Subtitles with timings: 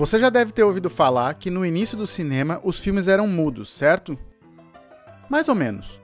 [0.00, 3.68] Você já deve ter ouvido falar que no início do cinema os filmes eram mudos,
[3.68, 4.18] certo?
[5.28, 6.00] Mais ou menos.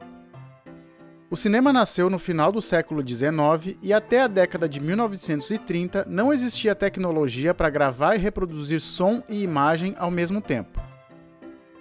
[1.30, 6.30] O cinema nasceu no final do século XIX e até a década de 1930 não
[6.30, 10.78] existia tecnologia para gravar e reproduzir som e imagem ao mesmo tempo.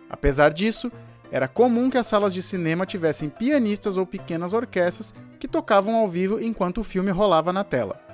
[0.10, 0.90] Apesar disso,
[1.30, 6.08] era comum que as salas de cinema tivessem pianistas ou pequenas orquestras que tocavam ao
[6.08, 8.05] vivo enquanto o filme rolava na tela.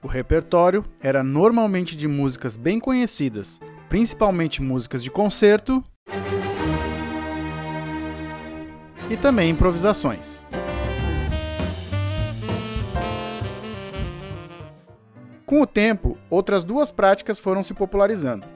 [0.00, 5.82] O repertório era normalmente de músicas bem conhecidas, principalmente músicas de concerto
[9.10, 10.46] e também improvisações.
[15.44, 18.46] Com o tempo, outras duas práticas foram se popularizando.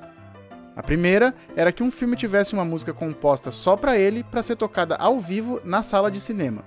[0.77, 4.55] A primeira era que um filme tivesse uma música composta só para ele para ser
[4.55, 6.63] tocada ao vivo na sala de cinema.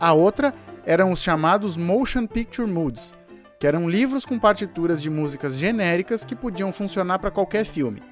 [0.00, 0.54] A outra
[0.86, 3.14] eram os chamados motion picture moods,
[3.58, 8.02] que eram livros com partituras de músicas genéricas que podiam funcionar para qualquer filme.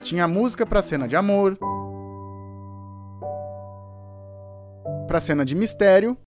[0.00, 1.56] Tinha música para cena de amor,
[5.06, 6.18] para cena de mistério,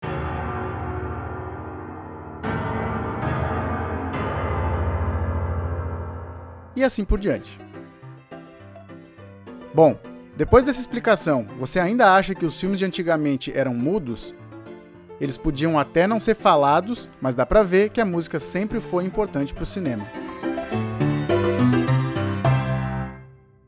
[6.75, 7.59] e assim por diante.
[9.73, 9.97] Bom,
[10.35, 14.33] depois dessa explicação, você ainda acha que os filmes de antigamente eram mudos?
[15.19, 19.03] Eles podiam até não ser falados, mas dá pra ver que a música sempre foi
[19.03, 20.05] importante para o cinema.